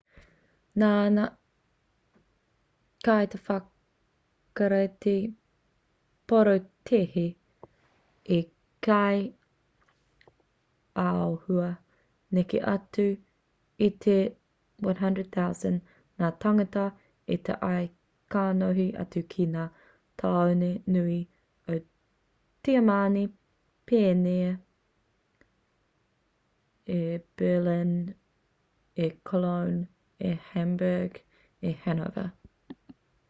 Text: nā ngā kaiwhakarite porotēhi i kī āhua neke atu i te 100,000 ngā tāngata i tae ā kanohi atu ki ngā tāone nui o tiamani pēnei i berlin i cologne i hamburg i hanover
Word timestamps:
nā 0.81 0.89
ngā 1.15 1.23
kaiwhakarite 3.07 5.15
porotēhi 6.31 7.25
i 8.35 8.37
kī 8.87 9.19
āhua 11.03 11.67
neke 12.37 12.63
atu 12.75 13.07
i 13.89 13.91
te 14.05 14.15
100,000 14.91 15.81
ngā 16.23 16.29
tāngata 16.45 16.85
i 17.35 17.37
tae 17.49 17.59
ā 17.73 17.91
kanohi 18.35 18.87
atu 19.05 19.23
ki 19.35 19.47
ngā 19.57 19.65
tāone 20.23 20.71
nui 20.97 21.19
o 21.75 21.77
tiamani 22.69 23.23
pēnei 23.91 24.49
i 26.97 26.99
berlin 27.41 27.93
i 29.05 29.07
cologne 29.31 29.81
i 30.29 30.31
hamburg 30.47 31.19
i 31.69 31.71
hanover 31.85 32.25